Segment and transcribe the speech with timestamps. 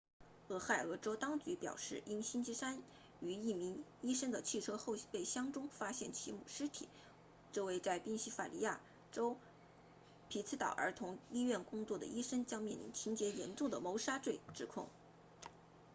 [0.47, 2.81] 俄亥俄州当局表示因星期三
[3.19, 6.89] 于一名医生的汽车后备箱中发现其母尸体
[7.51, 9.37] 这位在宾夕法尼亚州
[10.27, 14.87] 匹兹堡儿童医院工作的医生将面临情节严重的谋杀罪指控